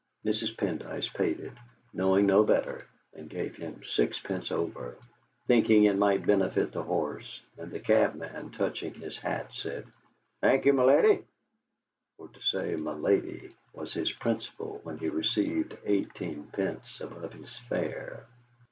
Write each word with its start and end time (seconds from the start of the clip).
Mrs. 0.25 0.57
Pendyce 0.57 1.13
paid 1.13 1.39
it, 1.39 1.53
knowing 1.93 2.25
no 2.25 2.43
better, 2.43 2.87
and 3.13 3.29
gave 3.29 3.55
him 3.55 3.81
sixpence 3.87 4.51
over, 4.51 4.97
thinking 5.45 5.83
it 5.83 5.95
might 5.95 6.25
benefit 6.25 6.71
the 6.71 6.81
horse; 6.81 7.39
and 7.59 7.71
the 7.71 7.79
cabman, 7.79 8.49
touching 8.49 8.95
his 8.95 9.15
hat, 9.17 9.51
said: 9.53 9.85
"Thank 10.41 10.65
you, 10.65 10.73
my 10.73 10.85
lady," 10.85 11.23
for 12.17 12.29
to 12.29 12.41
say 12.41 12.75
"my 12.77 12.93
lady" 12.93 13.51
was 13.73 13.93
his 13.93 14.11
principle 14.11 14.79
when 14.81 14.97
he 14.97 15.07
received 15.07 15.77
eighteen 15.85 16.45
pence 16.51 16.99
above 16.99 17.33
his 17.33 17.55
fare. 17.69 18.25